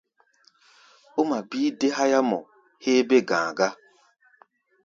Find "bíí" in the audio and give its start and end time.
1.49-1.67